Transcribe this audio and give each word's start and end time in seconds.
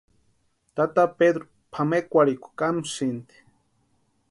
Tata 0.75 1.03
Pedru 1.17 1.45
pʼamekwarhikwa 1.71 2.49
kámsïnti. 2.59 3.35